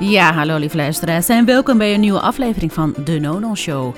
[0.00, 3.94] Ja, hallo lieve luisteraars en welkom bij een nieuwe aflevering van De Nono Show.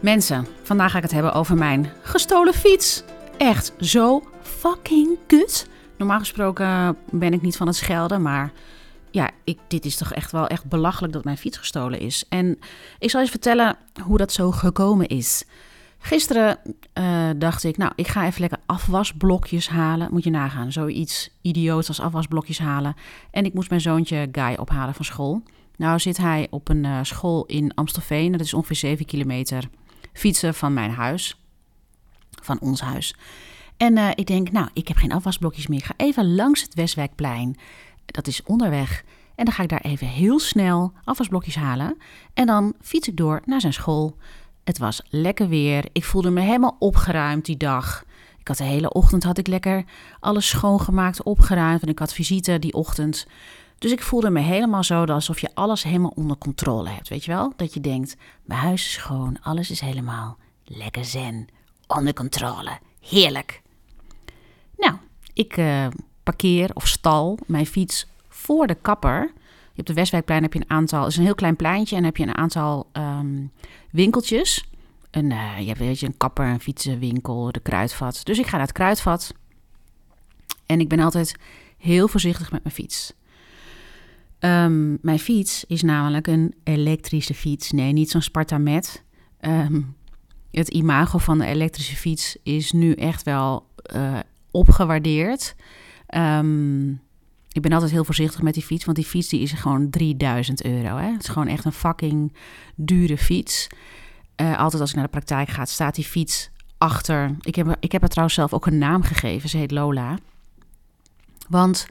[0.00, 3.02] Mensen, vandaag ga ik het hebben over mijn gestolen fiets.
[3.36, 5.68] Echt zo fucking kut.
[5.98, 8.52] Normaal gesproken ben ik niet van het schelden, maar
[9.10, 12.24] ja, ik, dit is toch echt wel echt belachelijk dat mijn fiets gestolen is.
[12.28, 12.58] En
[12.98, 15.44] ik zal je vertellen hoe dat zo gekomen is.
[15.98, 16.58] Gisteren
[16.94, 20.08] uh, dacht ik, nou, ik ga even lekker afwasblokjes halen.
[20.12, 22.94] Moet je nagaan, zoiets idioots als afwasblokjes halen.
[23.30, 25.42] En ik moest mijn zoontje Guy ophalen van school.
[25.76, 28.32] Nou zit hij op een uh, school in Amstelveen.
[28.32, 29.68] Dat is ongeveer 7 kilometer
[30.12, 31.40] fietsen van mijn huis.
[32.42, 33.14] Van ons huis.
[33.76, 35.78] En uh, ik denk, nou, ik heb geen afwasblokjes meer.
[35.78, 37.56] Ik ga even langs het Westwijkplein.
[38.06, 39.04] Dat is onderweg.
[39.34, 41.96] En dan ga ik daar even heel snel afwasblokjes halen.
[42.34, 44.16] En dan fiets ik door naar zijn school.
[44.66, 45.84] Het was lekker weer.
[45.92, 48.04] Ik voelde me helemaal opgeruimd die dag.
[48.38, 49.84] Ik had de hele ochtend had ik lekker
[50.20, 51.82] alles schoongemaakt, opgeruimd.
[51.82, 53.26] En ik had visite die ochtend.
[53.78, 57.08] Dus ik voelde me helemaal zo alsof je alles helemaal onder controle hebt.
[57.08, 57.52] Weet je wel?
[57.56, 61.46] Dat je denkt, mijn huis is schoon, alles is helemaal lekker zen.
[61.86, 62.78] Onder controle.
[63.00, 63.62] Heerlijk.
[64.76, 64.94] Nou,
[65.32, 65.86] ik uh,
[66.22, 69.32] parkeer of stal mijn fiets voor de kapper.
[69.76, 72.16] Op de Westwijkplein heb je een aantal, het is een heel klein pleintje en heb
[72.16, 73.52] je een aantal um,
[73.96, 74.68] winkeltjes.
[75.10, 78.20] Een, uh, je hebt weet je, een kapper, een fietsenwinkel, de kruidvat.
[78.22, 79.34] Dus ik ga naar het kruidvat.
[80.66, 81.34] En ik ben altijd
[81.78, 83.12] heel voorzichtig met mijn fiets.
[84.40, 87.70] Um, mijn fiets is namelijk een elektrische fiets.
[87.70, 89.04] Nee, niet zo'n Spartamet.
[89.40, 89.96] Um,
[90.50, 94.18] het imago van de elektrische fiets is nu echt wel uh,
[94.50, 95.54] opgewaardeerd.
[96.14, 97.00] Um,
[97.56, 100.64] ik ben altijd heel voorzichtig met die fiets, want die fiets die is gewoon 3000
[100.64, 100.96] euro.
[100.96, 101.10] Hè?
[101.12, 102.32] Het is gewoon echt een fucking
[102.74, 103.66] dure fiets.
[104.40, 107.36] Uh, altijd als ik naar de praktijk ga, staat die fiets achter.
[107.40, 109.48] Ik heb, ik heb haar trouwens zelf ook een naam gegeven.
[109.48, 110.18] Ze heet Lola.
[111.48, 111.86] Want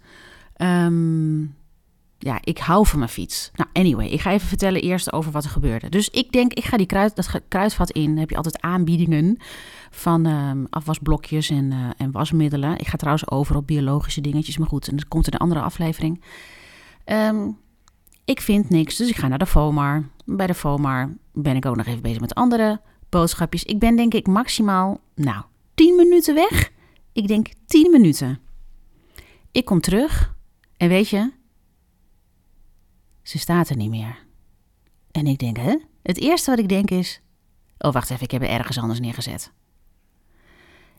[0.57, 1.55] um,
[2.25, 3.51] ja, ik hou van mijn fiets.
[3.55, 5.89] Nou, anyway, ik ga even vertellen eerst over wat er gebeurde.
[5.89, 8.17] Dus ik denk, ik ga die kruid, dat kruidvat in.
[8.17, 9.37] Heb je altijd aanbiedingen
[9.89, 12.79] van um, afwasblokjes en, uh, en wasmiddelen.
[12.79, 15.61] Ik ga trouwens over op biologische dingetjes, maar goed, en dat komt in een andere
[15.61, 16.23] aflevering.
[17.05, 17.57] Um,
[18.23, 20.03] ik vind niks, dus ik ga naar de FOMAR.
[20.25, 23.63] Bij de FOMAR ben ik ook nog even bezig met andere boodschapjes.
[23.63, 25.43] Ik ben denk ik maximaal, nou,
[25.73, 26.71] 10 minuten weg.
[27.13, 28.39] Ik denk 10 minuten.
[29.51, 30.35] Ik kom terug
[30.77, 31.31] en weet je,
[33.25, 34.17] ze staat er niet meer.
[35.11, 35.77] En ik denk, hè?
[36.03, 37.21] Het eerste wat ik denk is,
[37.77, 39.51] oh wacht even, ik heb er ergens anders neergezet.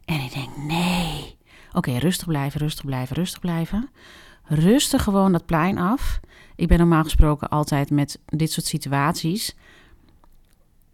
[0.04, 1.36] En ik denk, nee.
[1.72, 3.91] Oké, rustig blijven, rustig blijven, rustig blijven.
[4.42, 6.20] Rustig gewoon dat plein af.
[6.56, 9.56] Ik ben normaal gesproken altijd met dit soort situaties.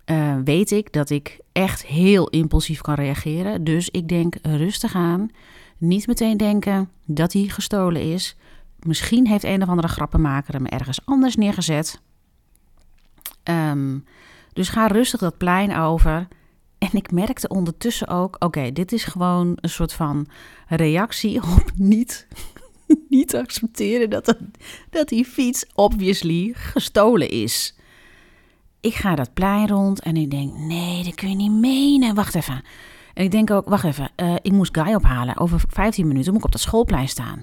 [0.07, 3.65] Uh, weet ik dat ik echt heel impulsief kan reageren.
[3.65, 5.31] Dus ik denk rustig aan.
[5.79, 8.37] Niet meteen denken dat hij gestolen is.
[8.87, 12.01] Misschien heeft een of andere grappenmaker hem ergens anders neergezet.
[13.45, 14.05] Um,
[14.53, 16.29] dus ga rustig dat plein over.
[16.79, 20.27] En ik merkte ondertussen ook: oké, dit is gewoon een soort van
[20.69, 22.27] reactie op niet,
[23.09, 24.37] niet accepteren dat,
[24.91, 27.77] dat die fiets obviously gestolen is.
[28.81, 32.15] Ik ga dat plein rond en ik denk: nee, dat kun je niet menen.
[32.15, 32.63] Wacht even.
[33.15, 35.39] En ik denk ook: wacht even, uh, ik moest Guy ophalen.
[35.39, 37.43] Over 15 minuten moet ik op dat schoolplein staan.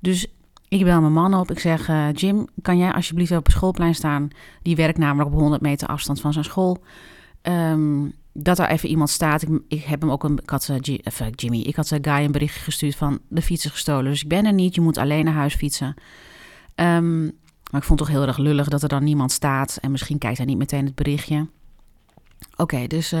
[0.00, 0.26] Dus
[0.68, 1.50] ik bel mijn man op.
[1.50, 4.28] Ik zeg: uh, Jim, kan jij alsjeblieft op het schoolplein staan?
[4.62, 6.84] Die werkt namelijk op 100 meter afstand van zijn school.
[7.42, 9.42] Um, dat er even iemand staat.
[9.42, 10.38] Ik, ik, heb hem ook een.
[10.42, 13.70] Ik had, uh, Jimmy, ik had uh, Guy een bericht gestuurd van de fiets is
[13.70, 14.10] gestolen.
[14.10, 14.74] Dus ik ben er niet.
[14.74, 15.94] Je moet alleen naar huis fietsen.
[16.74, 17.22] Um,
[17.70, 19.78] maar ik vond het toch heel erg lullig dat er dan niemand staat.
[19.80, 21.46] En misschien kijkt hij niet meteen het berichtje.
[22.56, 23.14] Oké, dus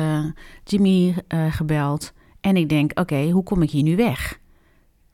[0.64, 1.14] Jimmy
[1.50, 2.12] gebeld.
[2.40, 4.38] En ik denk: oké, hoe kom ik hier nu weg?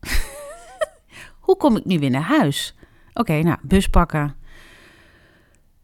[1.52, 2.74] hoe kom ik nu weer naar huis?
[3.12, 4.34] Oké, nou, bus pakken.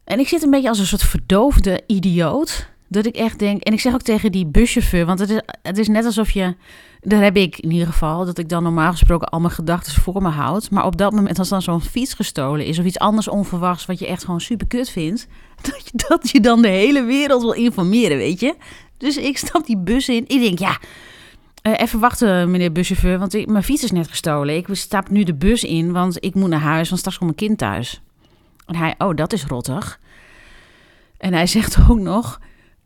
[0.03, 3.73] En ik zit een beetje als een soort verdoofde idioot dat ik echt denk, en
[3.73, 6.55] ik zeg ook tegen die buschauffeur, want het is, het is net alsof je,
[6.99, 10.21] daar heb ik in ieder geval, dat ik dan normaal gesproken al mijn gedachten voor
[10.21, 10.71] me houd.
[10.71, 13.99] Maar op dat moment, als dan zo'n fiets gestolen is of iets anders onverwachts wat
[13.99, 15.27] je echt gewoon super kut vindt,
[15.69, 18.55] dat je, dat je dan de hele wereld wil informeren, weet je.
[18.97, 20.23] Dus ik stap die bus in.
[20.27, 20.77] Ik denk, ja,
[21.63, 24.55] uh, even wachten, meneer buschauffeur, want mijn fiets is net gestolen.
[24.55, 27.47] Ik stap nu de bus in, want ik moet naar huis, want straks komt mijn
[27.47, 28.01] kind thuis.
[28.65, 29.99] En hij, oh, dat is rottig.
[31.17, 32.39] En hij zegt ook nog,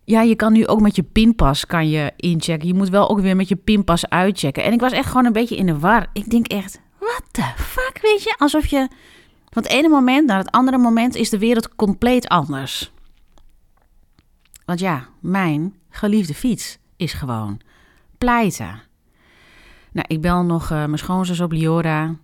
[0.04, 2.68] ja, je kan nu ook met je pinpas kan je inchecken.
[2.68, 4.64] Je moet wel ook weer met je pinpas uitchecken.
[4.64, 6.08] En ik was echt gewoon een beetje in de war.
[6.14, 8.36] Ik denk echt, what the fuck, weet je?
[8.38, 8.88] Alsof je
[9.50, 12.92] van het ene moment naar het andere moment is de wereld compleet anders.
[14.66, 17.60] Want ja, mijn geliefde fiets is gewoon
[18.24, 18.82] pleiten.
[19.92, 22.16] Nou, ik bel nog uh, mijn schoonzus op Liora.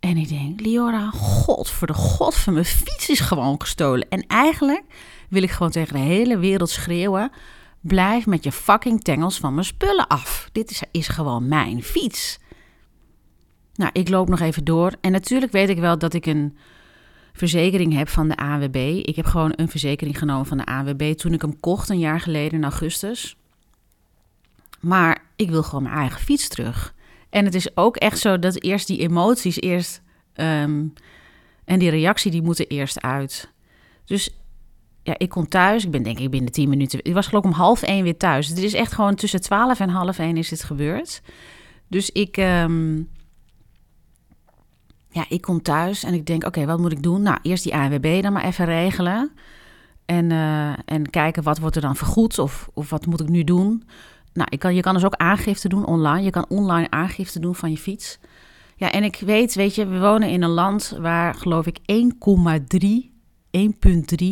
[0.00, 4.08] En ik denk, Liora, god voor de god van mijn fiets is gewoon gestolen.
[4.08, 4.82] En eigenlijk
[5.28, 7.30] wil ik gewoon tegen de hele wereld schreeuwen:
[7.80, 10.48] blijf met je fucking tengels van mijn spullen af.
[10.52, 12.38] Dit is, is gewoon mijn fiets.
[13.74, 14.92] Nou, ik loop nog even door.
[15.00, 16.56] En natuurlijk weet ik wel dat ik een
[17.32, 19.00] verzekering heb van de ANWB.
[19.02, 22.20] Ik heb gewoon een verzekering genomen van de ANWB toen ik hem kocht een jaar
[22.20, 23.39] geleden in augustus.
[24.80, 26.94] Maar ik wil gewoon mijn eigen fiets terug.
[27.30, 30.86] En het is ook echt zo dat eerst die emoties eerst ehm,
[31.64, 33.52] en die reactie die moeten eerst uit.
[34.04, 34.40] Dus
[35.02, 35.84] ja, ik kom thuis.
[35.84, 36.98] Ik ben denk ik binnen 10 minuten.
[37.02, 38.48] Ik was geloof ik om half één weer thuis.
[38.48, 41.22] Het is echt gewoon tussen 12 en half één is dit gebeurd.
[41.88, 42.96] Dus ik, ehm,
[45.10, 47.22] ja, ik kom thuis en ik denk, oké, wat moet ik doen?
[47.22, 49.32] Nou, eerst die ANWB dan maar even regelen.
[50.04, 53.44] En, uh, en kijken wat wordt er dan vergoed of, of wat moet ik nu
[53.44, 53.84] doen.
[54.32, 56.22] Nou, ik kan, je kan dus ook aangifte doen online.
[56.22, 58.18] Je kan online aangifte doen van je fiets.
[58.76, 62.88] Ja, en ik weet, weet je, we wonen in een land waar geloof ik 1,3,
[64.20, 64.26] 1,3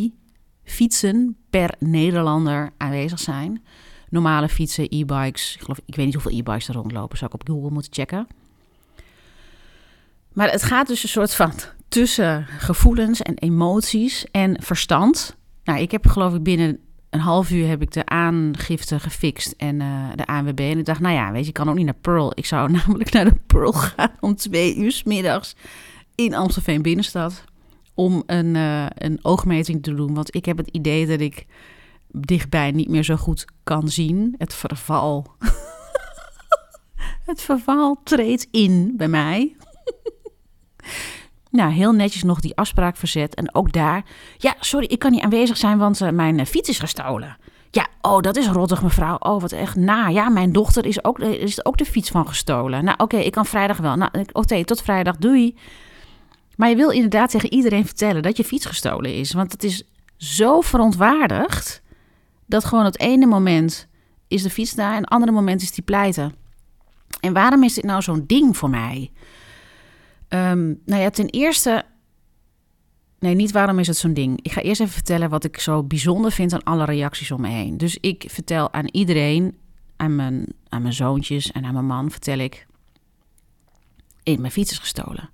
[0.63, 3.63] fietsen per Nederlander aanwezig zijn.
[4.09, 5.55] Normale fietsen, e-bikes.
[5.55, 7.17] Ik, geloof, ik weet niet hoeveel e-bikes er rondlopen.
[7.17, 8.27] Zou ik op Google moeten checken.
[10.33, 11.51] Maar het gaat dus een soort van
[11.87, 15.35] tussen gevoelens en emoties en verstand.
[15.63, 16.79] Nou, ik heb geloof ik binnen
[17.09, 20.59] een half uur heb ik de aangifte gefixt en uh, de ANWB.
[20.59, 22.31] En ik dacht, nou ja, weet je, ik kan ook niet naar Pearl.
[22.33, 25.55] Ik zou namelijk naar de Pearl gaan om twee uur s middags
[26.15, 27.43] in Amstelveen binnenstad.
[27.93, 30.13] Om een, uh, een oogmeting te doen.
[30.13, 31.45] Want ik heb het idee dat ik
[32.07, 34.35] dichtbij niet meer zo goed kan zien.
[34.37, 35.35] Het verval.
[37.29, 39.55] het verval treedt in bij mij.
[41.49, 43.35] Nou, heel netjes nog die afspraak verzet.
[43.35, 44.05] En ook daar,
[44.37, 47.37] ja, sorry, ik kan niet aanwezig zijn, want uh, mijn uh, fiets is gestolen.
[47.71, 49.15] Ja, oh, dat is rottig, mevrouw.
[49.19, 50.07] Oh, wat echt na.
[50.07, 52.83] Ja, mijn dochter is ook, is ook de fiets van gestolen.
[52.83, 53.95] Nou, oké, ik kan vrijdag wel.
[53.95, 55.55] Nou, oké, tot vrijdag, doei.
[56.55, 59.33] Maar je wil inderdaad tegen iedereen vertellen dat je fiets gestolen is.
[59.33, 59.83] Want het is
[60.17, 61.81] zo verontwaardigd
[62.45, 63.87] dat gewoon het ene moment
[64.27, 66.35] is de fiets daar en het andere moment is die pleiten.
[67.19, 69.11] En waarom is dit nou zo'n ding voor mij?
[70.29, 71.85] Um, nou ja, ten eerste.
[73.19, 74.39] Nee, niet waarom is het zo'n ding.
[74.41, 77.47] Ik ga eerst even vertellen wat ik zo bijzonder vind aan alle reacties om me
[77.47, 77.77] heen.
[77.77, 79.57] Dus ik vertel aan iedereen,
[79.95, 82.67] aan mijn, aan mijn zoontjes en aan mijn man, vertel ik.
[84.23, 85.29] In mijn fiets is gestolen.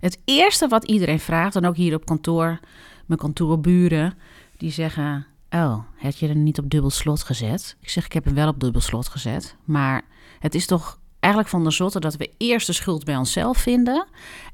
[0.00, 2.60] Het eerste wat iedereen vraagt, en ook hier op kantoor,
[3.06, 4.14] mijn kantoorburen,
[4.56, 7.76] die zeggen: Oh, heb je er niet op dubbel slot gezet?
[7.80, 9.56] Ik zeg: Ik heb hem wel op dubbel slot gezet.
[9.64, 10.02] Maar
[10.38, 14.06] het is toch eigenlijk van de zotte dat we eerst de schuld bij onszelf vinden.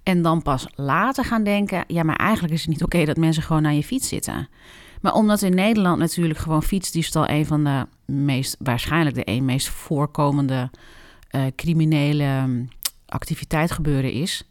[0.02, 3.43] En dan pas later gaan denken: ja, maar eigenlijk is het niet oké dat mensen
[3.43, 4.49] gewoon aan je fiets zitten.
[5.00, 9.69] Maar omdat in Nederland natuurlijk gewoon fietsdiefstal een van de meest, waarschijnlijk de een meest
[9.69, 10.70] voorkomende
[11.31, 12.69] uh, criminele mm,
[13.06, 14.50] activiteit gebeuren is,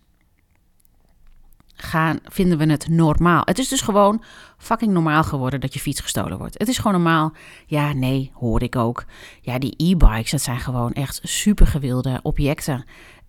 [1.81, 3.41] gaan, vinden we het normaal.
[3.45, 4.23] Het is dus gewoon
[4.57, 6.59] fucking normaal geworden dat je fiets gestolen wordt.
[6.59, 7.33] Het is gewoon normaal.
[7.65, 9.05] Ja, nee, hoor ik ook.
[9.41, 12.85] Ja, die e-bikes, dat zijn gewoon echt super gewilde objecten.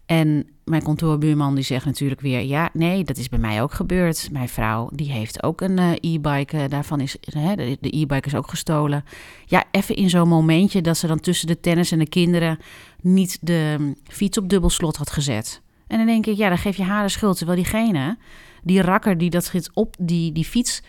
[0.06, 4.28] En mijn kantoorbuurman die zegt natuurlijk weer: ja, nee, dat is bij mij ook gebeurd.
[4.32, 6.56] Mijn vrouw die heeft ook een uh, e-bike.
[6.56, 9.04] Uh, daarvan is de e-bike is ook gestolen.
[9.46, 12.58] Ja, even in zo'n momentje dat ze dan tussen de tennis en de kinderen
[13.00, 15.62] niet de um, fiets op dubbelslot had gezet.
[15.90, 17.36] En dan denk ik, ja, dan geef je haar de schuld.
[17.36, 18.18] Terwijl diegene,
[18.62, 20.82] die rakker die dat op die, die fiets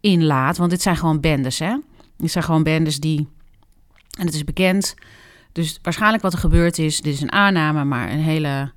[0.00, 0.56] inlaat.
[0.56, 1.76] Want dit zijn gewoon bendes, hè?
[2.16, 3.28] Dit zijn gewoon bendes die.
[4.18, 4.94] En het is bekend.
[5.52, 8.72] Dus waarschijnlijk wat er gebeurd is, dit is een aanname, maar een hele.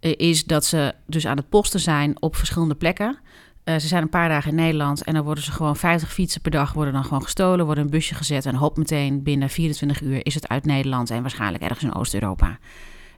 [0.00, 3.18] Eh, is dat ze dus aan het posten zijn op verschillende plekken.
[3.64, 6.40] Uh, ze zijn een paar dagen in Nederland en dan worden ze gewoon 50 fietsen
[6.40, 10.00] per dag worden dan gewoon gestolen, worden een busje gezet en hop meteen binnen 24
[10.00, 12.58] uur is het uit Nederland en waarschijnlijk ergens in Oost-Europa.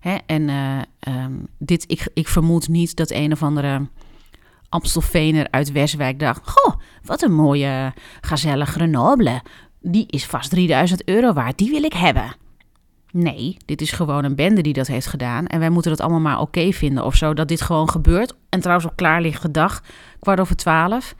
[0.06, 0.16] Hè?
[0.26, 0.78] En uh,
[1.24, 3.88] um, dit, ik, ik vermoed niet dat een of andere
[4.68, 6.40] Amstelveener uit Westwijk dacht...
[6.44, 9.42] Goh, wat een mooie gazelle Grenoble.
[9.80, 12.36] Die is vast 3000 euro waard, die wil ik hebben.
[13.10, 15.46] Nee, dit is gewoon een bende die dat heeft gedaan.
[15.46, 18.34] En wij moeten het allemaal maar oké vinden of zo, dat dit gewoon gebeurt.
[18.48, 19.82] En trouwens op klaarlichte dag,
[20.18, 21.14] kwart over twaalf.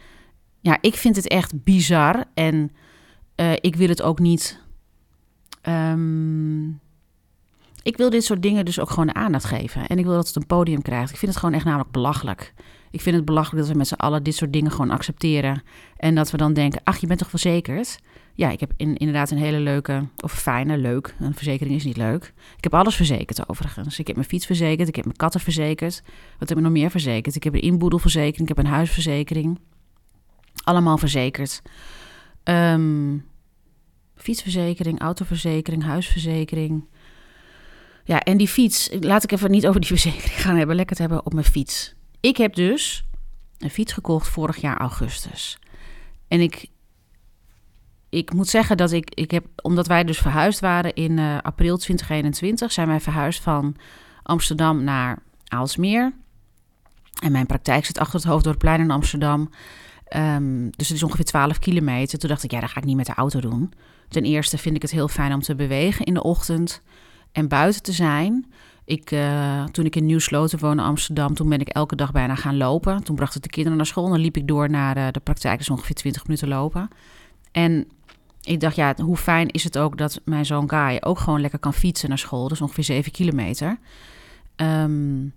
[0.60, 2.24] Ja, ik vind het echt bizar.
[2.34, 2.70] En
[3.36, 4.60] uh, ik wil het ook niet...
[5.68, 6.80] Um,
[7.86, 9.86] ik wil dit soort dingen dus ook gewoon aandacht geven.
[9.86, 11.10] En ik wil dat het een podium krijgt.
[11.10, 12.54] Ik vind het gewoon echt namelijk belachelijk.
[12.90, 15.62] Ik vind het belachelijk dat we met z'n allen dit soort dingen gewoon accepteren.
[15.96, 17.98] En dat we dan denken, ach, je bent toch verzekerd?
[18.34, 21.14] Ja, ik heb in, inderdaad een hele leuke, of fijne, leuk.
[21.20, 22.32] Een verzekering is niet leuk.
[22.56, 23.98] Ik heb alles verzekerd overigens.
[23.98, 26.02] Ik heb mijn fiets verzekerd, ik heb mijn katten verzekerd.
[26.38, 27.34] Wat heb ik nog meer verzekerd?
[27.34, 29.58] Ik heb een inboedelverzekering, ik heb een huisverzekering.
[30.64, 31.62] Allemaal verzekerd.
[32.44, 33.24] Um,
[34.14, 36.84] fietsverzekering, autoverzekering, huisverzekering.
[38.06, 41.06] Ja, en die fiets, laat ik even niet over die verzekering gaan hebben, lekker het
[41.06, 41.94] hebben op mijn fiets.
[42.20, 43.04] ik heb dus
[43.58, 45.58] een fiets gekocht vorig jaar augustus.
[46.28, 46.66] En ik,
[48.08, 51.76] ik moet zeggen dat ik, ik heb, omdat wij dus verhuisd waren in uh, april
[51.76, 53.76] 2021, zijn wij verhuisd van
[54.22, 56.12] Amsterdam naar Aalsmeer.
[57.22, 59.50] En mijn praktijk zit achter het Hoofddorpplein in Amsterdam.
[60.16, 62.18] Um, dus het is ongeveer 12 kilometer.
[62.18, 63.72] Toen dacht ik, ja, dat ga ik niet met de auto doen.
[64.08, 66.82] Ten eerste vind ik het heel fijn om te bewegen in de ochtend
[67.36, 68.46] en buiten te zijn.
[68.84, 72.56] Ik, uh, toen ik in Nieuw-Sloten woonde, Amsterdam, toen ben ik elke dag bijna gaan
[72.56, 73.02] lopen.
[73.02, 74.08] Toen bracht ik de kinderen naar school.
[74.08, 76.88] Dan liep ik door naar uh, de praktijk, dus ongeveer 20 minuten lopen.
[77.52, 77.88] En
[78.40, 81.58] ik dacht, ja, hoe fijn is het ook dat mijn zoon Kai ook gewoon lekker
[81.58, 82.48] kan fietsen naar school.
[82.48, 83.78] Dus ongeveer 7 kilometer.
[84.56, 85.34] Um,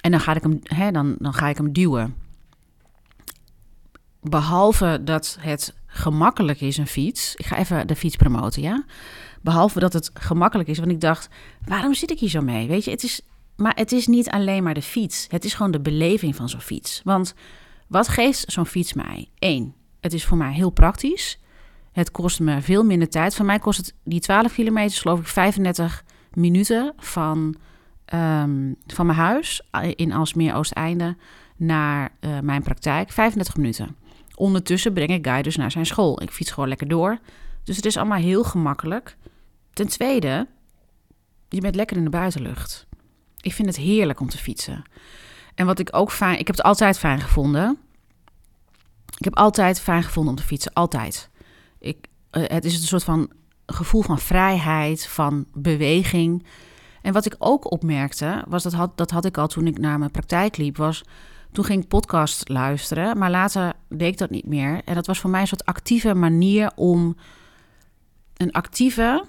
[0.00, 2.14] en dan ga ik hem, hè, dan, dan ga ik hem duwen.
[4.20, 7.34] Behalve dat het gemakkelijk is, een fiets.
[7.34, 8.84] Ik ga even de fiets promoten, ja.
[9.42, 11.28] Behalve dat het gemakkelijk is, want ik dacht,
[11.64, 12.68] waarom zit ik hier zo mee?
[12.68, 13.20] Weet je, het is,
[13.56, 15.26] maar het is niet alleen maar de fiets.
[15.28, 17.00] Het is gewoon de beleving van zo'n fiets.
[17.04, 17.34] Want
[17.86, 19.28] wat geeft zo'n fiets mij?
[19.38, 21.40] Eén, het is voor mij heel praktisch.
[21.92, 23.34] Het kost me veel minder tijd.
[23.34, 27.56] Voor mij kost het die 12 kilometer, geloof ik, 35 minuten van,
[28.14, 29.62] um, van mijn huis
[29.96, 31.16] in Alsmeer Oosteinde
[31.56, 33.12] naar uh, mijn praktijk.
[33.12, 33.96] 35 minuten.
[34.34, 36.22] Ondertussen breng ik Guy dus naar zijn school.
[36.22, 37.18] Ik fiets gewoon lekker door.
[37.64, 39.16] Dus het is allemaal heel gemakkelijk.
[39.72, 40.46] Ten tweede,
[41.48, 42.86] je bent lekker in de buitenlucht.
[43.40, 44.82] Ik vind het heerlijk om te fietsen.
[45.54, 46.38] En wat ik ook fijn...
[46.38, 47.78] Ik heb het altijd fijn gevonden.
[49.18, 50.72] Ik heb altijd fijn gevonden om te fietsen.
[50.72, 51.30] Altijd.
[51.78, 53.30] Ik, uh, het is een soort van
[53.66, 56.44] gevoel van vrijheid, van beweging.
[57.02, 59.98] En wat ik ook opmerkte, was dat had, dat had ik al toen ik naar
[59.98, 61.04] mijn praktijk liep, was
[61.52, 64.80] toen ging ik podcast luisteren, maar later deed ik dat niet meer.
[64.84, 67.16] En dat was voor mij een soort actieve manier om
[68.36, 69.24] een actieve,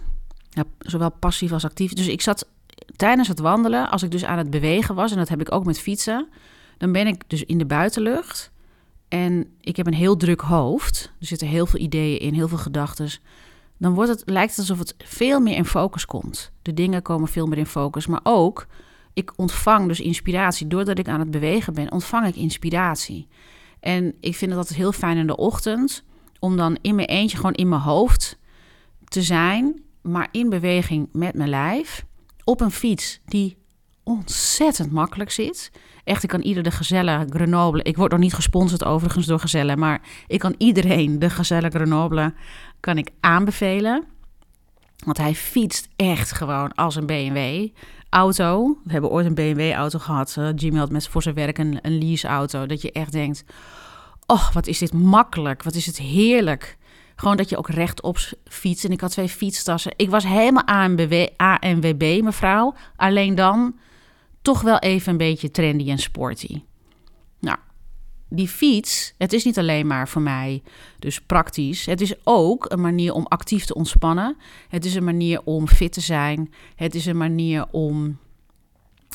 [0.54, 1.94] ja, zowel passief als actief.
[1.94, 2.50] Dus ik zat
[2.96, 5.66] tijdens het wandelen, als ik dus aan het bewegen was, en dat heb ik ook
[5.66, 6.28] met fietsen,
[6.78, 8.52] dan ben ik dus in de buitenlucht.
[9.08, 11.12] En ik heb een heel druk hoofd.
[11.20, 13.10] Er zitten heel veel ideeën in, heel veel gedachten.
[13.78, 16.52] Dan wordt het, lijkt het alsof het veel meer in focus komt.
[16.62, 18.08] De dingen komen veel meer in focus.
[18.08, 18.68] Maar ook
[19.14, 20.68] ik ontvang dus inspiratie.
[20.68, 23.28] Doordat ik aan het bewegen ben, ontvang ik inspiratie.
[23.80, 26.04] En ik vind het altijd heel fijn in de ochtend
[26.40, 28.38] om dan in mijn eentje gewoon in mijn hoofd
[29.08, 32.06] te zijn, maar in beweging met mijn lijf
[32.44, 33.58] op een fiets die
[34.04, 35.72] ontzettend makkelijk zit.
[36.04, 37.84] Echt, ik kan ieder de Gezelle Grenoble.
[37.84, 42.34] Ik word nog niet gesponsord overigens door Gezelle, maar ik kan iedereen de Gezelle Grenoble
[42.80, 44.04] kan ik aanbevelen.
[45.06, 47.68] Want hij fietst echt gewoon als een BMW
[48.14, 48.78] auto.
[48.84, 50.36] We hebben ooit een BMW-auto gehad.
[50.40, 52.66] Uh, Jimmy had met voor zijn werk een, een lease-auto.
[52.66, 53.44] Dat je echt denkt:
[54.26, 55.64] Oh, wat is dit makkelijk?
[55.64, 56.78] Wat is het heerlijk?
[57.24, 58.86] Gewoon dat je ook rechtop fietst.
[58.86, 59.94] En ik had twee fietstassen.
[59.96, 62.76] Ik was helemaal ANWB, ANWB, mevrouw.
[62.96, 63.76] Alleen dan
[64.42, 66.64] toch wel even een beetje trendy en sporty.
[67.40, 67.58] Nou,
[68.30, 70.64] die fiets, het is niet alleen maar voor mij
[71.00, 71.86] dus praktisch.
[71.86, 74.38] Het is ook een manier om actief te ontspannen.
[74.70, 76.54] Het is een manier om fit te zijn.
[76.76, 78.18] Het is een manier om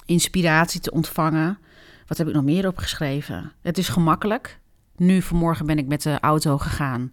[0.07, 1.59] inspiratie te ontvangen.
[2.07, 3.53] Wat heb ik nog meer opgeschreven?
[3.63, 4.61] Het is gemakkelijk.
[4.97, 7.11] Nu vanmorgen ben ik met de auto gegaan.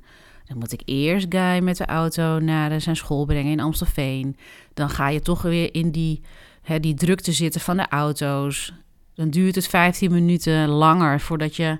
[0.47, 4.37] Dan moet ik eerst Guy met de auto naar zijn school brengen in Amstelveen.
[4.73, 6.21] Dan ga je toch weer in die,
[6.61, 8.73] hè, die drukte zitten van de auto's.
[9.13, 11.79] Dan duurt het 15 minuten langer voordat je.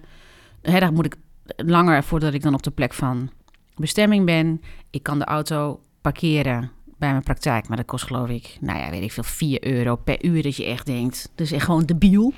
[0.61, 1.15] Hè, dan moet ik
[1.55, 3.31] langer voordat ik dan op de plek van
[3.75, 4.61] bestemming ben.
[4.89, 8.89] Ik kan de auto parkeren bij mijn praktijk, maar dat kost geloof ik, nou ja,
[8.89, 11.31] weet ik veel, 4 euro per uur dat je echt denkt.
[11.35, 12.33] Dus echt gewoon debiel,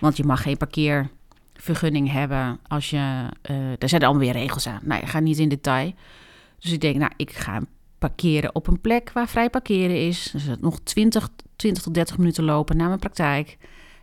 [0.00, 0.56] want je mag geen
[1.64, 4.80] parkeervergunning hebben als je, uh, daar zijn allemaal weer regels aan.
[4.82, 5.92] Nou, je gaat niet in detail.
[6.58, 7.60] Dus ik denk, nou, ik ga
[7.98, 10.30] parkeren op een plek waar vrij parkeren is.
[10.32, 13.58] Dus nog 20, 20 tot 30 minuten lopen naar mijn praktijk.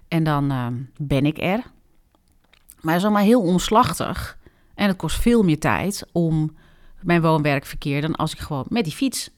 [0.07, 1.63] En dan uh, ben ik er.
[2.81, 4.37] Maar het is allemaal heel omslachtig.
[4.75, 6.55] En het kost veel meer tijd om
[7.01, 9.29] mijn woon-werkverkeer dan als ik gewoon met die fiets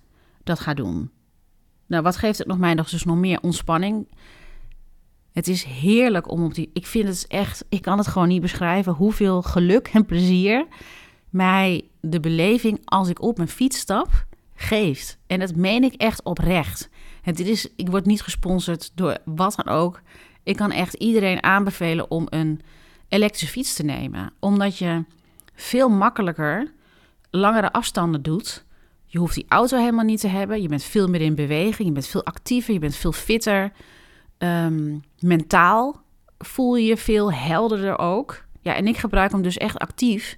[0.44, 1.12] dat ga doen.
[1.86, 4.08] Nou, wat geeft het nog mij nog dus nog meer ontspanning?
[5.34, 6.70] Het is heerlijk om op die.
[6.74, 7.66] Ik vind het echt.
[7.70, 10.66] Ik kan het gewoon niet beschrijven hoeveel geluk en plezier
[11.30, 14.26] mij de beleving als ik op mijn fiets stap
[14.56, 15.18] geeft.
[15.28, 16.90] En dat meen ik echt oprecht.
[17.22, 20.02] Het is, ik word niet gesponsord door wat dan ook.
[20.44, 22.62] Ik kan echt iedereen aanbevelen om een
[23.08, 24.34] elektrische fiets te nemen.
[24.40, 25.04] Omdat je
[25.56, 26.72] veel makkelijker
[27.30, 28.66] langere afstanden doet.
[29.06, 30.62] Je hoeft die auto helemaal niet te hebben.
[30.62, 31.88] Je bent veel meer in beweging.
[31.88, 32.74] Je bent veel actiever.
[32.74, 33.72] Je bent veel fitter.
[34.38, 36.02] Um, mentaal
[36.38, 38.46] voel je je veel helderder ook.
[38.62, 40.38] Ja, en ik gebruik hem dus echt actief.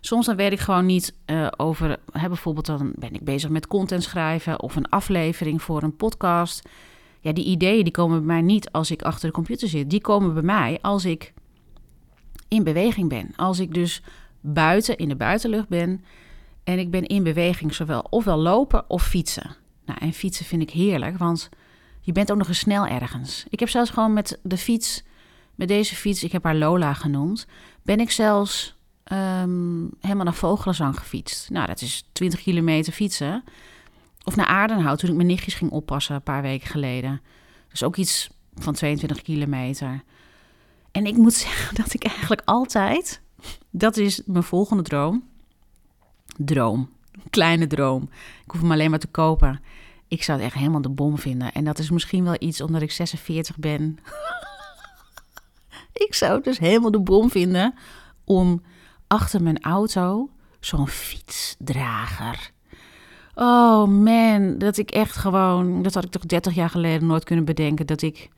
[0.00, 1.98] Soms dan weet ik gewoon niet uh, over.
[2.12, 6.68] Hè, bijvoorbeeld dan ben ik bezig met content schrijven of een aflevering voor een podcast.
[7.20, 9.90] ja, die ideeën die komen bij mij niet als ik achter de computer zit.
[9.90, 11.32] Die komen bij mij als ik
[12.48, 13.32] in beweging ben.
[13.36, 14.02] Als ik dus
[14.40, 16.04] buiten in de buitenlucht ben
[16.64, 19.56] en ik ben in beweging, zowel ofwel lopen of fietsen.
[19.84, 21.48] Nou, en fietsen vind ik heerlijk, want
[22.04, 23.44] je bent ook nog eens snel ergens.
[23.48, 25.02] Ik heb zelfs gewoon met de fiets,
[25.54, 27.46] met deze fiets, ik heb haar Lola genoemd,
[27.82, 31.50] ben ik zelfs ehm, helemaal naar Vogelenzang gefietst.
[31.50, 33.44] Nou, dat is 20 kilometer fietsen.
[34.24, 37.20] Of naar Aardenhout, toen ik mijn nichtjes ging oppassen een paar weken geleden.
[37.68, 40.02] Dus ook iets van 22 kilometer.
[40.90, 43.20] En ik moet zeggen dat ik eigenlijk altijd,
[43.70, 45.24] dat is mijn volgende droom.
[46.36, 46.90] Droom,
[47.30, 48.02] kleine droom.
[48.44, 49.60] Ik hoef hem alleen maar te kopen.
[50.14, 51.52] Ik zou het echt helemaal de bom vinden.
[51.52, 53.98] En dat is misschien wel iets omdat ik 46 ben.
[56.06, 57.74] ik zou het dus helemaal de bom vinden
[58.24, 58.62] om
[59.06, 60.30] achter mijn auto
[60.60, 62.50] zo'n fietsdrager.
[63.34, 67.44] Oh man, dat ik echt gewoon, dat had ik toch 30 jaar geleden nooit kunnen
[67.44, 68.28] bedenken, dat ik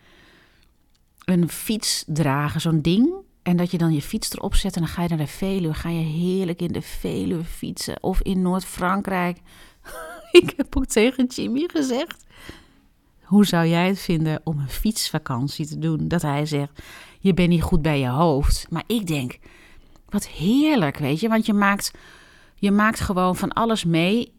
[1.24, 3.14] een fiets dragen, zo'n ding.
[3.42, 5.74] En dat je dan je fiets erop zet en dan ga je naar de Veluwe.
[5.74, 8.02] Ga je heerlijk in de Veluwe fietsen.
[8.02, 9.38] Of in Noord-Frankrijk.
[10.42, 12.24] ik heb ook tegen Jimmy gezegd.
[13.22, 16.08] Hoe zou jij het vinden om een fietsvakantie te doen?
[16.08, 16.82] Dat hij zegt,
[17.20, 18.66] je bent niet goed bij je hoofd.
[18.70, 19.38] Maar ik denk,
[20.08, 21.28] wat heerlijk, weet je.
[21.28, 21.90] Want je maakt,
[22.54, 24.32] je maakt gewoon van alles mee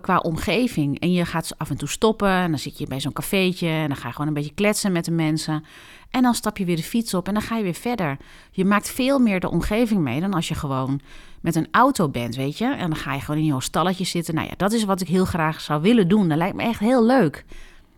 [0.00, 1.00] qua omgeving.
[1.00, 3.88] En je gaat af en toe stoppen en dan zit je bij zo'n cafeetje en
[3.88, 5.64] dan ga je gewoon een beetje kletsen met de mensen.
[6.10, 8.16] En dan stap je weer de fiets op en dan ga je weer verder.
[8.50, 11.00] Je maakt veel meer de omgeving mee dan als je gewoon
[11.40, 12.64] met een auto bent, weet je.
[12.64, 14.34] En dan ga je gewoon in je stalletje zitten.
[14.34, 16.28] Nou ja, dat is wat ik heel graag zou willen doen.
[16.28, 17.44] Dat lijkt me echt heel leuk.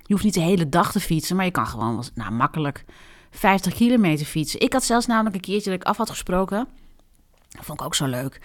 [0.03, 2.85] Je hoeft niet de hele dag te fietsen, maar je kan gewoon nou, makkelijk
[3.31, 4.61] 50 kilometer fietsen.
[4.61, 6.69] Ik had zelfs namelijk een keertje dat ik af had gesproken.
[7.49, 8.41] Dat vond ik ook zo leuk.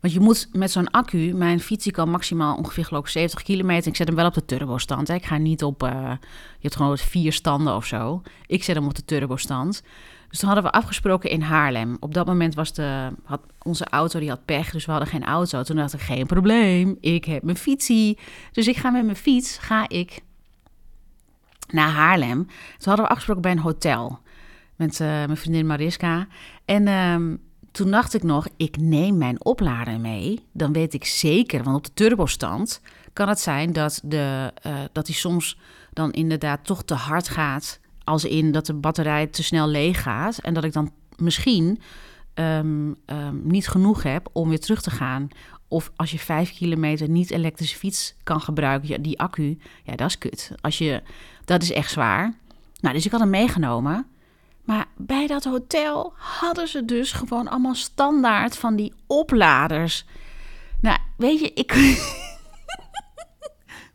[0.00, 3.88] Want je moet met zo'n accu, mijn fiets kan maximaal ongeveer geloof ik 70 kilometer.
[3.90, 5.08] Ik zet hem wel op de turbostand.
[5.08, 5.14] Hè.
[5.14, 5.90] Ik ga niet op, uh,
[6.30, 8.22] je hebt gewoon vier standen of zo.
[8.46, 9.82] Ik zet hem op de turbostand.
[10.28, 11.96] Dus toen hadden we afgesproken in Haarlem.
[12.00, 15.24] Op dat moment was de, had onze auto, die had pech, dus we hadden geen
[15.24, 15.62] auto.
[15.62, 18.18] Toen dacht ik, geen probleem, ik heb mijn fietsie.
[18.52, 20.20] Dus ik ga met mijn fiets, ga ik
[21.68, 22.44] naar Haarlem.
[22.46, 24.18] Toen hadden we afgesproken bij een hotel
[24.76, 26.26] met uh, mijn vriendin Mariska.
[26.64, 26.86] En...
[26.86, 27.38] Uh,
[27.72, 30.46] toen dacht ik nog, ik neem mijn oplader mee.
[30.52, 32.80] Dan weet ik zeker, want op de turbostand
[33.12, 35.58] kan het zijn dat, de, uh, dat die soms
[35.92, 37.80] dan inderdaad toch te hard gaat.
[38.04, 40.38] Als in dat de batterij te snel leeg gaat.
[40.38, 41.80] En dat ik dan misschien
[42.34, 45.28] um, um, niet genoeg heb om weer terug te gaan.
[45.68, 50.18] Of als je vijf kilometer niet elektrische fiets kan gebruiken, die accu, ja, dat is
[50.18, 50.52] kut.
[50.60, 51.02] Als je,
[51.44, 52.34] dat is echt zwaar.
[52.80, 54.06] Nou, dus ik had hem meegenomen.
[54.68, 60.04] Maar bij dat hotel hadden ze dus gewoon allemaal standaard van die opladers.
[60.80, 61.74] Nou, weet je, ik.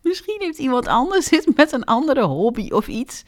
[0.02, 3.24] Misschien heeft iemand anders zit met een andere hobby of iets.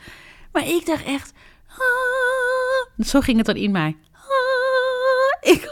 [0.51, 1.33] Maar ik dacht echt.
[1.67, 3.97] Ah, zo ging het dan in mij.
[4.13, 5.69] Ah, ik,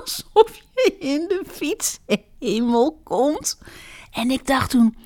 [0.00, 3.58] alsof je in de fietshemel komt.
[4.10, 4.96] En ik dacht toen.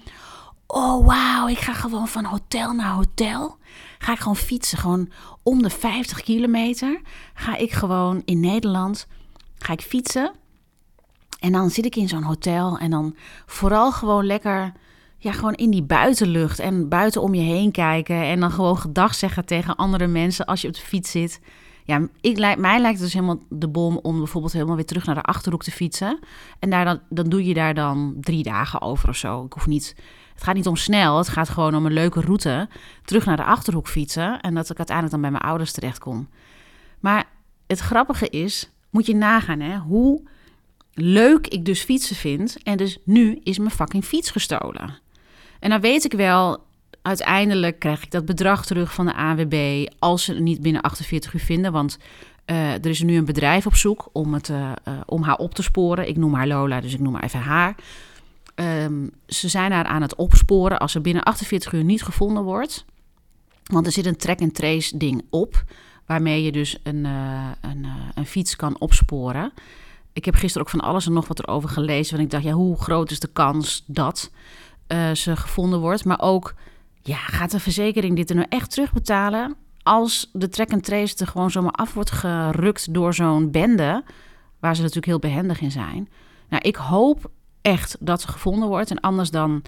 [0.67, 3.61] Oh, wauw, ik ga gewoon van hotel naar hotel
[4.03, 4.79] ga ik gewoon fietsen.
[4.79, 5.09] Gewoon
[5.43, 7.01] om de 50 kilometer
[7.35, 9.07] ga ik gewoon in Nederland
[9.59, 10.33] ga ik fietsen.
[11.41, 14.73] En dan zit ik in zo'n hotel en dan vooral gewoon lekker
[15.19, 18.23] ja, gewoon in die buitenlucht en buiten om je heen kijken.
[18.23, 21.41] En dan gewoon gedag zeggen tegen andere mensen als je op de fiets zit.
[21.85, 25.15] Ja, ik, mij lijkt het dus helemaal de bom om bijvoorbeeld helemaal weer terug naar
[25.15, 26.19] de achterhoek te fietsen.
[26.59, 29.45] En daar dan, dan doe je daar dan drie dagen over of zo.
[29.45, 29.95] Ik hoef niet
[30.35, 32.69] het gaat niet om snel, het gaat gewoon om een leuke route.
[33.05, 36.29] Terug naar de achterhoek fietsen en dat ik uiteindelijk dan bij mijn ouders terecht kom.
[37.01, 37.25] Maar
[37.67, 40.23] het grappige is, moet je nagaan hè, hoe
[40.95, 42.63] leuk ik dus fietsen vind.
[42.63, 44.99] En dus nu is mijn fucking fiets gestolen.
[45.61, 46.65] En dan weet ik wel,
[47.03, 51.35] uiteindelijk krijg ik dat bedrag terug van de AWB als ze het niet binnen 48
[51.35, 51.73] uur vinden.
[51.73, 51.99] Want
[52.47, 55.55] uh, er is nu een bedrijf op zoek om, het, uh, uh, om haar op
[55.55, 56.09] te sporen.
[56.09, 57.75] Ik noem haar Lola, dus ik noem maar even haar.
[58.55, 62.85] Um, ze zijn haar aan het opsporen als ze binnen 48 uur niet gevonden wordt.
[63.63, 65.65] Want er zit een track-and-trace ding op,
[66.07, 69.53] waarmee je dus een, uh, een, uh, een fiets kan opsporen.
[70.13, 72.17] Ik heb gisteren ook van alles en nog wat erover gelezen.
[72.17, 74.31] Want ik dacht, ja, hoe groot is de kans dat
[74.89, 76.05] uh, ze gevonden wordt?
[76.05, 76.55] Maar ook,
[77.03, 79.55] ja, gaat de verzekering dit er nou echt terugbetalen?
[79.83, 84.05] Als de track-and-trace er gewoon zomaar af wordt gerukt door zo'n bende,
[84.61, 86.09] waar ze natuurlijk heel behendig in zijn.
[86.49, 87.31] Nou, ik hoop
[87.63, 88.91] echt dat ze gevonden wordt.
[88.91, 89.63] En anders dan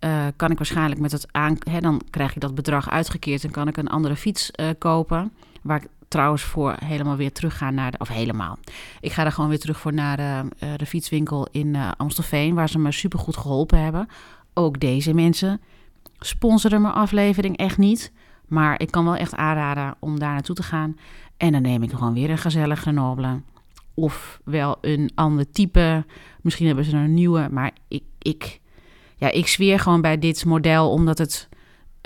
[0.00, 1.56] uh, kan ik waarschijnlijk met het aan...
[1.70, 5.32] Hè, dan krijg ik dat bedrag uitgekeerd en kan ik een andere fiets uh, kopen.
[5.62, 7.98] Waar ik trouwens voor helemaal weer terug ga naar de...
[7.98, 8.58] Of helemaal.
[9.00, 12.54] Ik ga er gewoon weer terug voor naar de, uh, de fietswinkel in Amstelveen...
[12.54, 14.08] waar ze me supergoed geholpen hebben.
[14.54, 15.60] Ook deze mensen
[16.18, 18.12] sponsoren mijn aflevering echt niet.
[18.46, 20.96] Maar ik kan wel echt aanraden om daar naartoe te gaan.
[21.36, 23.40] En dan neem ik gewoon weer een gezellige Grenoble.
[23.98, 26.04] Of wel een ander type.
[26.42, 27.48] Misschien hebben ze een nieuwe.
[27.50, 28.60] Maar ik, ik,
[29.16, 31.48] ja, ik zweer gewoon bij dit model, omdat het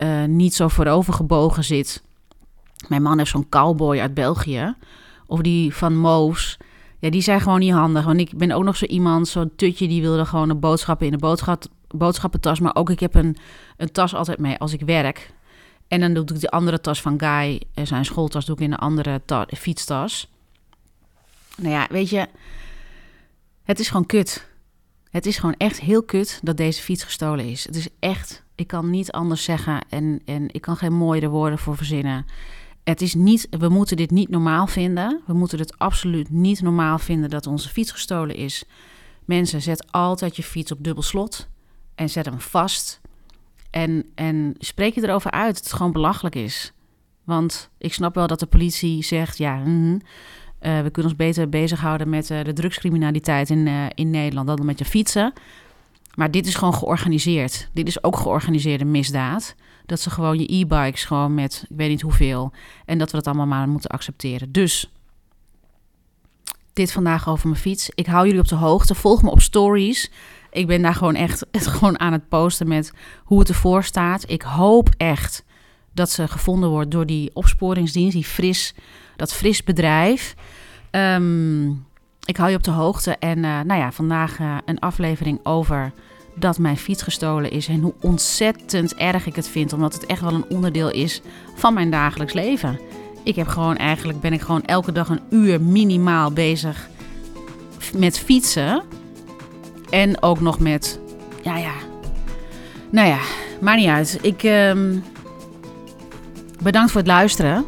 [0.03, 2.03] uh, niet zo voorovergebogen zit.
[2.89, 4.75] Mijn man heeft zo'n cowboy uit België.
[5.27, 6.59] Of die van Moos.
[6.99, 8.05] Ja, die zijn gewoon niet handig.
[8.05, 11.13] Want ik ben ook nog zo iemand, zo'n tutje, die wilde gewoon een boodschappen in
[11.13, 12.61] de boodschap, boodschappentas.
[12.61, 13.37] Maar ook ik heb een,
[13.77, 15.33] een tas altijd mee als ik werk.
[15.89, 18.73] En dan doe ik de andere tas van Guy, eh, zijn schooltas, doe ik in
[18.73, 20.31] een andere fietstas.
[21.61, 22.29] Nou ja, weet je,
[23.63, 24.49] het is gewoon kut.
[25.11, 27.65] Het is gewoon echt heel kut dat deze fiets gestolen is.
[27.65, 31.59] Het is echt, ik kan niet anders zeggen en, en ik kan geen mooiere woorden
[31.59, 32.27] voor verzinnen.
[32.85, 35.21] Het is niet, we moeten dit niet normaal vinden.
[35.27, 38.65] We moeten het absoluut niet normaal vinden dat onze fiets gestolen is.
[39.25, 41.49] Mensen, zet altijd je fiets op dubbel slot
[41.95, 43.01] en zet hem vast.
[43.71, 46.73] En, en spreek je erover uit dat het gewoon belachelijk is.
[47.25, 50.01] Want ik snap wel dat de politie zegt, ja, uh,
[50.61, 54.79] we kunnen ons beter bezighouden met uh, de drugscriminaliteit in, uh, in Nederland dan met
[54.79, 55.33] je fietsen.
[56.15, 57.69] Maar dit is gewoon georganiseerd.
[57.73, 59.55] Dit is ook georganiseerde misdaad.
[59.87, 62.53] Dat ze gewoon je e-bikes gewoon met ik weet niet hoeveel.
[62.85, 64.53] En dat we dat allemaal maar moeten accepteren.
[64.53, 64.91] Dus
[66.73, 67.91] dit vandaag over mijn fiets.
[67.95, 68.95] Ik hou jullie op de hoogte.
[68.95, 70.11] Volg me op stories.
[70.51, 72.93] Ik ben daar gewoon echt gewoon aan het posten met
[73.25, 74.31] hoe het ervoor staat.
[74.31, 75.45] Ik hoop echt
[75.93, 78.75] dat ze gevonden wordt door die opsporingsdienst, die fris,
[79.17, 80.35] dat fris bedrijf.
[80.91, 81.87] Um,
[82.25, 83.17] ik hou je op de hoogte.
[83.19, 85.93] En uh, nou ja, vandaag uh, een aflevering over
[86.35, 87.69] dat mijn fiets gestolen is.
[87.69, 89.73] En hoe ontzettend erg ik het vind.
[89.73, 91.21] Omdat het echt wel een onderdeel is
[91.55, 92.79] van mijn dagelijks leven.
[93.25, 96.89] Ik heb gewoon eigenlijk ben ik gewoon elke dag een uur minimaal bezig
[97.97, 98.83] met fietsen.
[99.91, 101.01] En ook nog met.
[101.43, 101.75] Ja, ja.
[102.91, 103.19] Nou ja,
[103.61, 104.19] maakt niet uit.
[104.23, 104.43] Ik.
[104.43, 105.05] Um,
[106.63, 107.65] bedankt voor het luisteren.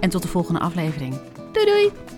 [0.00, 1.14] En tot de volgende aflevering.
[1.52, 2.11] Doei doei!